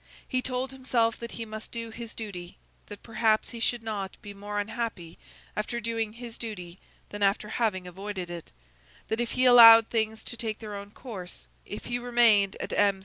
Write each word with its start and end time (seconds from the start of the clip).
He 0.27 0.41
told 0.41 0.71
himself 0.71 1.15
that 1.17 1.33
he 1.33 1.45
must 1.45 1.69
do 1.69 1.91
his 1.91 2.15
duty; 2.15 2.57
that 2.87 3.03
perhaps 3.03 3.51
he 3.51 3.59
should 3.59 3.83
not 3.83 4.17
be 4.23 4.33
more 4.33 4.59
unhappy 4.59 5.19
after 5.55 5.79
doing 5.79 6.13
his 6.13 6.39
duty 6.39 6.79
than 7.09 7.21
after 7.21 7.49
having 7.49 7.85
avoided 7.85 8.31
it; 8.31 8.49
that 9.09 9.21
if 9.21 9.33
he 9.33 9.45
allowed 9.45 9.89
things 9.89 10.23
to 10.23 10.35
take 10.35 10.57
their 10.57 10.73
own 10.75 10.89
course, 10.89 11.45
if 11.67 11.85
he 11.85 11.99
remained 11.99 12.55
at 12.59 12.73
M. 12.73 12.99